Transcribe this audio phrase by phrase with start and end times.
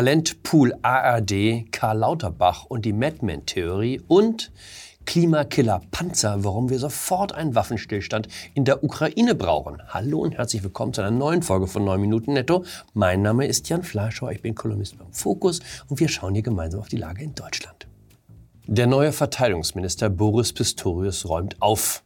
[0.00, 4.50] Talentpool ARD, Karl Lauterbach und die Madman-Theorie und
[5.04, 9.82] Klimakiller Panzer, warum wir sofort einen Waffenstillstand in der Ukraine brauchen.
[9.88, 12.64] Hallo und herzlich willkommen zu einer neuen Folge von 9 Minuten Netto.
[12.94, 16.80] Mein Name ist Jan Fleischhauer, ich bin Kolumnist beim Fokus und wir schauen hier gemeinsam
[16.80, 17.86] auf die Lage in Deutschland.
[18.66, 22.02] Der neue Verteidigungsminister Boris Pistorius räumt auf.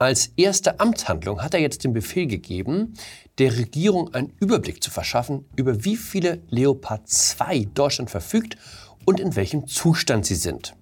[0.00, 2.94] Als erste Amtshandlung hat er jetzt den Befehl gegeben,
[3.36, 8.56] der Regierung einen Überblick zu verschaffen, über wie viele Leopard 2 Deutschland verfügt
[9.04, 10.74] und in welchem Zustand sie sind.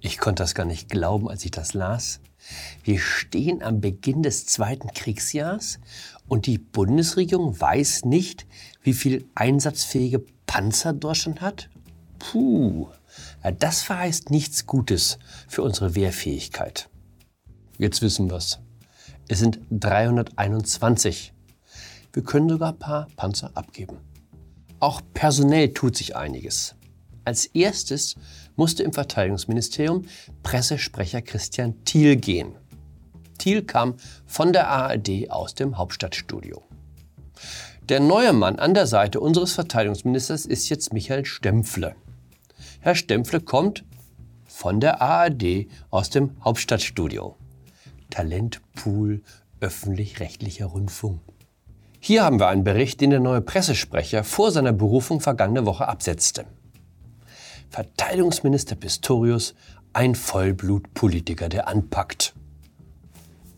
[0.00, 2.20] Ich konnte das gar nicht glauben, als ich das las.
[2.82, 5.78] Wir stehen am Beginn des zweiten Kriegsjahrs
[6.28, 8.44] und die Bundesregierung weiß nicht,
[8.82, 11.70] wie viel einsatzfähige Panzer Deutschland hat?
[12.18, 12.88] Puh,
[13.58, 16.90] das verheißt nichts Gutes für unsere Wehrfähigkeit.
[17.78, 18.60] Jetzt wissen wir's.
[19.26, 21.32] Es sind 321.
[22.12, 23.98] Wir können sogar ein paar Panzer abgeben.
[24.78, 26.76] Auch personell tut sich einiges.
[27.24, 28.14] Als erstes
[28.54, 30.04] musste im Verteidigungsministerium
[30.42, 32.54] Pressesprecher Christian Thiel gehen.
[33.38, 33.94] Thiel kam
[34.26, 36.62] von der ARD aus dem Hauptstadtstudio.
[37.88, 41.96] Der neue Mann an der Seite unseres Verteidigungsministers ist jetzt Michael Stempfle.
[42.80, 43.84] Herr Stempfle kommt
[44.44, 47.36] von der ARD aus dem Hauptstadtstudio.
[48.14, 49.22] Talentpool
[49.58, 51.20] öffentlich-rechtlicher Rundfunk.
[51.98, 56.44] Hier haben wir einen Bericht, den der neue Pressesprecher vor seiner Berufung vergangene Woche absetzte.
[57.70, 59.56] Verteidigungsminister Pistorius,
[59.92, 62.34] ein Vollblutpolitiker, der anpackt.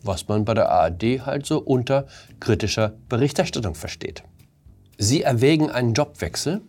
[0.01, 2.07] Was man bei der ARD halt so unter
[2.39, 4.23] kritischer Berichterstattung versteht.
[4.97, 6.61] Sie erwägen einen Jobwechsel?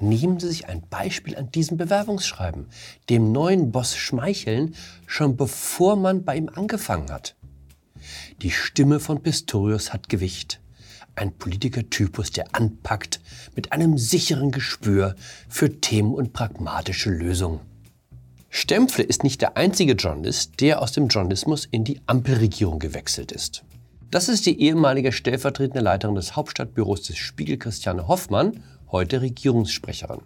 [0.00, 2.66] Nehmen Sie sich ein Beispiel an diesem Bewerbungsschreiben,
[3.08, 4.74] dem neuen Boss schmeicheln,
[5.06, 7.36] schon bevor man bei ihm angefangen hat.
[8.42, 10.60] Die Stimme von Pistorius hat Gewicht.
[11.16, 13.20] Ein Politikertypus, der anpackt
[13.54, 15.14] mit einem sicheren Gespür
[15.48, 17.60] für Themen und pragmatische Lösungen.
[18.50, 23.64] Stempfle ist nicht der einzige Journalist, der aus dem Journalismus in die Ampelregierung gewechselt ist.
[24.10, 28.62] Das ist die ehemalige stellvertretende Leiterin des Hauptstadtbüros des Spiegel, Christiane Hoffmann,
[28.94, 30.20] heute Regierungssprecherin.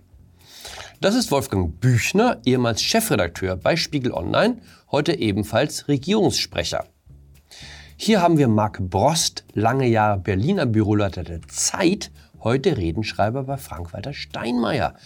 [1.00, 4.58] Das ist Wolfgang Büchner, ehemals Chefredakteur bei Spiegel Online,
[4.92, 6.84] heute ebenfalls Regierungssprecher.
[7.96, 14.12] Hier haben wir Marc Brost, lange Jahre Berliner Büroleiter der Zeit, heute Redenschreiber bei Frank-Walter
[14.12, 14.96] Steinmeier.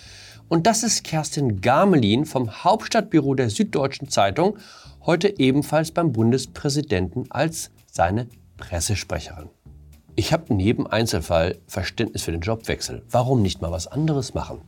[0.49, 4.59] Und das ist Kerstin Gamelin vom Hauptstadtbüro der Süddeutschen Zeitung,
[5.07, 9.51] heute ebenfalls beim Bundespräsidenten als seine Pressesprecherin.
[10.15, 13.03] Ich habe neben Einzelfall Verständnis für den Jobwechsel.
[13.11, 14.61] Warum nicht mal was anderes machen?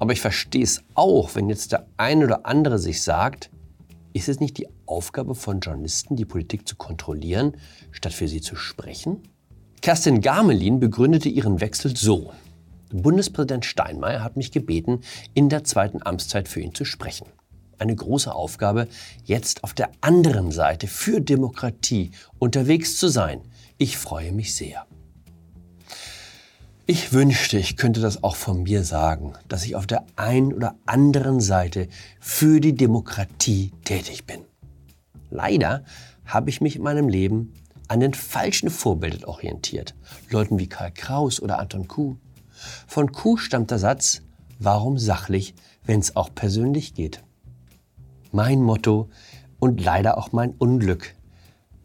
[0.00, 3.50] Aber ich verstehe es auch, wenn jetzt der eine oder andere sich sagt,
[4.12, 7.56] ist es nicht die Aufgabe von Journalisten, die Politik zu kontrollieren,
[7.92, 9.22] statt für sie zu sprechen?
[9.82, 12.32] Kerstin Gamelin begründete ihren Wechsel so.
[12.92, 17.28] Bundespräsident Steinmeier hat mich gebeten, in der zweiten Amtszeit für ihn zu sprechen.
[17.78, 18.88] Eine große Aufgabe,
[19.24, 23.42] jetzt auf der anderen Seite für Demokratie unterwegs zu sein.
[23.82, 24.84] Ich freue mich sehr.
[26.84, 30.74] Ich wünschte, ich könnte das auch von mir sagen, dass ich auf der einen oder
[30.84, 31.88] anderen Seite
[32.20, 34.42] für die Demokratie tätig bin.
[35.30, 35.82] Leider
[36.26, 37.54] habe ich mich in meinem Leben
[37.88, 39.94] an den falschen Vorbildern orientiert.
[40.28, 42.16] Leuten wie Karl Kraus oder Anton Kuh.
[42.86, 44.20] Von Kuh stammt der Satz,
[44.58, 45.54] warum sachlich,
[45.84, 47.24] wenn es auch persönlich geht?
[48.30, 49.08] Mein Motto
[49.58, 51.14] und leider auch mein Unglück.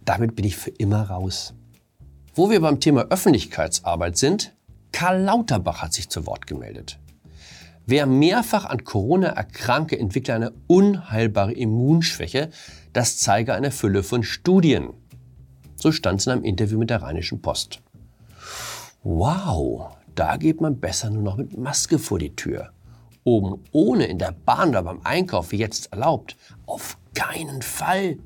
[0.03, 1.53] Damit bin ich für immer raus.
[2.37, 4.53] Wo wir beim Thema Öffentlichkeitsarbeit sind,
[4.91, 6.99] Karl Lauterbach hat sich zu Wort gemeldet.
[7.85, 12.49] Wer mehrfach an Corona erkranke, entwickle eine unheilbare Immunschwäche.
[12.91, 14.89] Das zeige eine Fülle von Studien.
[15.77, 17.81] So stand es in einem Interview mit der Rheinischen Post.
[19.03, 22.71] Wow, da geht man besser nur noch mit Maske vor die Tür.
[23.23, 26.35] Oben ohne in der Bahn oder beim Einkauf, wie jetzt erlaubt.
[26.65, 28.17] Auf keinen Fall.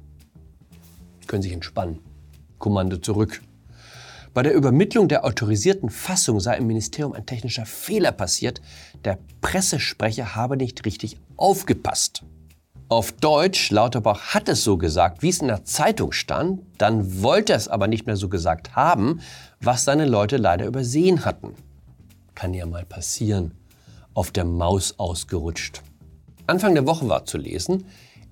[1.27, 2.00] Können sich entspannen.
[2.57, 3.41] Kommando zurück.
[4.33, 8.61] Bei der Übermittlung der autorisierten Fassung sei im Ministerium ein technischer Fehler passiert.
[9.03, 12.23] Der Pressesprecher habe nicht richtig aufgepasst.
[12.89, 17.53] Auf Deutsch, Lauterbach hat es so gesagt, wie es in der Zeitung stand, dann wollte
[17.53, 19.21] er es aber nicht mehr so gesagt haben,
[19.61, 21.53] was seine Leute leider übersehen hatten.
[22.33, 23.53] Kann ja mal passieren.
[24.13, 25.83] Auf der Maus ausgerutscht.
[26.47, 27.85] Anfang der Woche war zu lesen,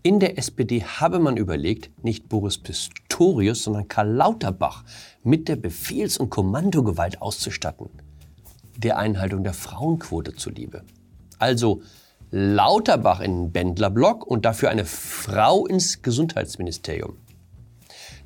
[0.03, 4.83] in der SPD habe man überlegt, nicht Boris Pistorius, sondern Karl Lauterbach
[5.23, 7.89] mit der Befehls- und Kommandogewalt auszustatten.
[8.77, 10.83] Der Einhaltung der Frauenquote zuliebe.
[11.39, 11.81] Also
[12.31, 17.17] Lauterbach in den Bändlerblock und dafür eine Frau ins Gesundheitsministerium.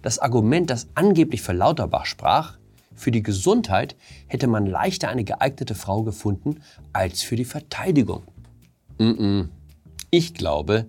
[0.01, 2.57] Das Argument, das angeblich für Lauterbach sprach,
[3.01, 3.95] Für die Gesundheit
[4.27, 6.61] hätte man leichter eine geeignete Frau gefunden
[6.93, 8.23] als für die Verteidigung.
[10.11, 10.85] Ich glaube,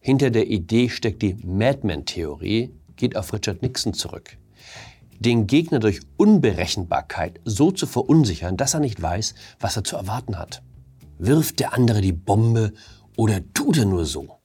[0.00, 4.36] hinter der Idee steckt die Madman-Theorie, geht auf Richard Nixon zurück.
[5.18, 10.38] Den Gegner durch Unberechenbarkeit so zu verunsichern, dass er nicht weiß, was er zu erwarten
[10.38, 10.62] hat.
[11.18, 12.72] Wirft der andere die Bombe
[13.16, 14.38] oder tut er nur so?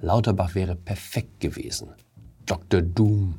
[0.00, 1.88] Lauterbach wäre perfekt gewesen.
[2.46, 2.80] Dr.
[2.80, 3.34] Doom,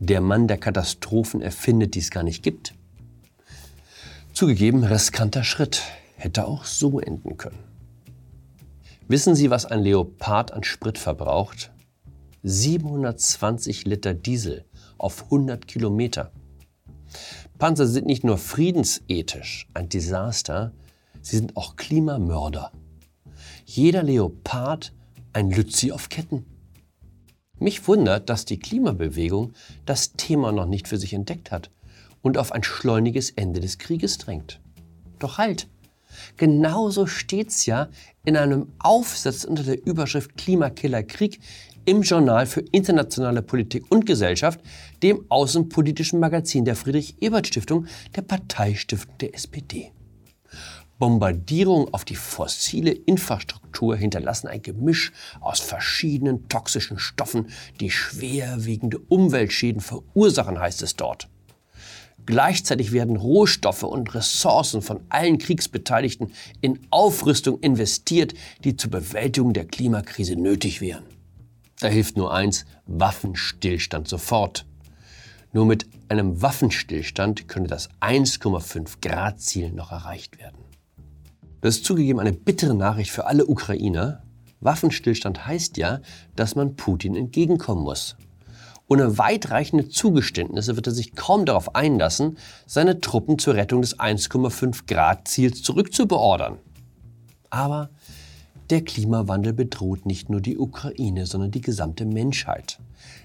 [0.00, 2.74] der Mann, der Katastrophen erfindet, die es gar nicht gibt.
[4.32, 5.82] Zugegeben, riskanter Schritt,
[6.16, 7.67] hätte auch so enden können.
[9.10, 11.72] Wissen Sie, was ein Leopard an Sprit verbraucht?
[12.42, 14.66] 720 Liter Diesel
[14.98, 16.30] auf 100 Kilometer.
[17.56, 20.74] Panzer sind nicht nur friedensethisch ein Desaster,
[21.22, 22.70] sie sind auch Klimamörder.
[23.64, 24.92] Jeder Leopard
[25.32, 26.44] ein Lützi auf Ketten.
[27.58, 29.54] Mich wundert, dass die Klimabewegung
[29.86, 31.70] das Thema noch nicht für sich entdeckt hat
[32.20, 34.60] und auf ein schleuniges Ende des Krieges drängt.
[35.18, 35.66] Doch halt!
[36.36, 37.88] Genauso steht's ja
[38.24, 41.40] in einem Aufsatz unter der Überschrift Klimakiller Krieg
[41.84, 44.60] im Journal für internationale Politik und Gesellschaft,
[45.02, 49.92] dem außenpolitischen Magazin der Friedrich-Ebert-Stiftung, der Parteistiftung der SPD.
[50.98, 57.46] Bombardierungen auf die fossile Infrastruktur hinterlassen ein Gemisch aus verschiedenen toxischen Stoffen,
[57.80, 61.28] die schwerwiegende Umweltschäden verursachen, heißt es dort.
[62.28, 66.30] Gleichzeitig werden Rohstoffe und Ressourcen von allen Kriegsbeteiligten
[66.60, 68.34] in Aufrüstung investiert,
[68.64, 71.04] die zur Bewältigung der Klimakrise nötig wären.
[71.80, 74.66] Da hilft nur eins, Waffenstillstand sofort.
[75.54, 80.58] Nur mit einem Waffenstillstand könne das 1,5 Grad Ziel noch erreicht werden.
[81.62, 84.22] Das ist zugegeben eine bittere Nachricht für alle Ukrainer.
[84.60, 86.00] Waffenstillstand heißt ja,
[86.36, 88.16] dass man Putin entgegenkommen muss.
[88.88, 94.86] Ohne weitreichende Zugeständnisse wird er sich kaum darauf einlassen, seine Truppen zur Rettung des 1,5
[94.86, 96.56] Grad Ziels zurückzubeordern.
[97.50, 97.90] Aber
[98.70, 102.78] der Klimawandel bedroht nicht nur die Ukraine, sondern die gesamte Menschheit.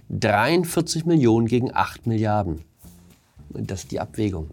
[0.10, 2.62] 43 Millionen gegen 8 Milliarden.
[3.50, 4.50] Das ist die Abwägung.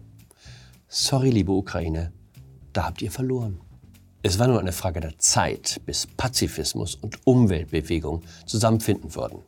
[0.87, 2.11] Sorry, liebe Ukraine,
[2.73, 3.59] da habt ihr verloren.
[4.23, 9.39] Es war nur eine Frage der Zeit, bis Pazifismus und Umweltbewegung zusammenfinden würden.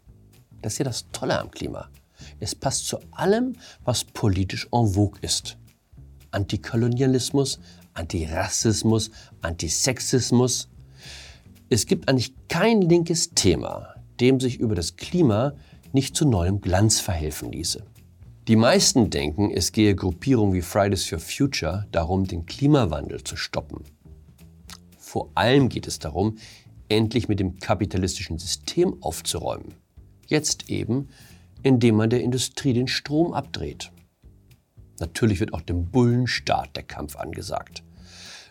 [0.63, 1.89] Das ist ja das Tolle am Klima.
[2.39, 5.57] Es passt zu allem, was politisch en vogue ist.
[6.31, 7.59] Antikolonialismus,
[7.93, 9.11] Antirassismus,
[9.41, 10.69] Antisexismus.
[11.69, 15.53] Es gibt eigentlich kein linkes Thema, dem sich über das Klima
[15.91, 17.83] nicht zu neuem Glanz verhelfen ließe.
[18.47, 23.83] Die meisten denken, es gehe Gruppierungen wie Fridays for Future darum, den Klimawandel zu stoppen.
[24.97, 26.37] Vor allem geht es darum,
[26.87, 29.82] endlich mit dem kapitalistischen System aufzuräumen.
[30.27, 31.09] Jetzt eben,
[31.63, 33.91] indem man der Industrie den Strom abdreht.
[34.99, 37.83] Natürlich wird auch dem Bullenstaat der Kampf angesagt.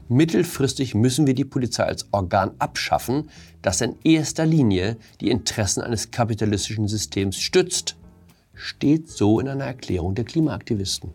[0.08, 3.30] Mittelfristig müssen wir die Polizei als Organ abschaffen,
[3.62, 7.96] das in erster Linie die Interessen eines kapitalistischen Systems stützt.
[8.54, 11.14] Steht so in einer Erklärung der Klimaaktivisten.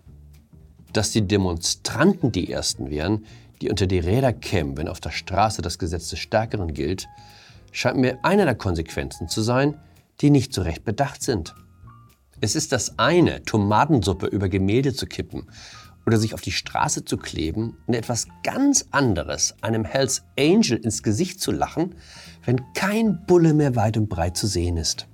[0.94, 3.26] Dass die Demonstranten die Ersten wären,
[3.62, 7.08] die unter die Räder kämen, wenn auf der Straße das Gesetz des Stärkeren gilt,
[7.72, 9.76] scheint mir eine der Konsequenzen zu sein,
[10.22, 11.56] die nicht so recht bedacht sind.
[12.40, 15.48] Es ist das eine, Tomatensuppe über Gemälde zu kippen
[16.06, 21.04] oder sich auf die Straße zu kleben und etwas ganz anderes, einem Hells Angel ins
[21.04, 21.96] Gesicht zu lachen,
[22.46, 25.08] wenn kein Bulle mehr weit und breit zu sehen ist.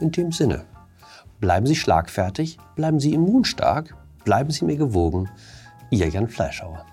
[0.00, 0.64] In dem Sinne,
[1.40, 5.28] bleiben Sie schlagfertig, bleiben Sie immunstark, bleiben Sie mir gewogen.
[5.90, 6.86] Ihr Jan Fleischhauer.